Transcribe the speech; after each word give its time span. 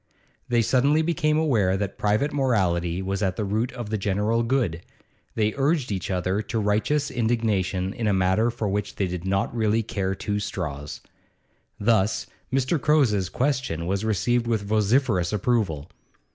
They 0.49 0.63
suddenly 0.63 1.03
became 1.03 1.37
aware 1.37 1.77
that 1.77 1.99
private 1.99 2.33
morality 2.33 3.03
was 3.03 3.21
at 3.21 3.35
the 3.35 3.45
root 3.45 3.71
of 3.73 3.91
the 3.91 3.99
general 3.99 4.41
good; 4.41 4.81
they 5.35 5.53
urged 5.55 5.91
each 5.91 6.09
other 6.09 6.41
to 6.41 6.57
righteous 6.59 7.11
indignation 7.11 7.93
in 7.93 8.07
a 8.07 8.11
matter 8.11 8.49
for 8.49 8.67
which 8.67 8.95
they 8.95 9.05
did 9.05 9.25
not 9.25 9.55
really 9.55 9.83
care 9.83 10.15
two 10.15 10.39
straws. 10.39 11.01
Thus 11.79 12.25
Mr. 12.51 12.81
Cowes's 12.83 13.29
question 13.29 13.85
was 13.85 14.03
received 14.03 14.47
with 14.47 14.63
vociferous 14.63 15.31
approval. 15.31 15.87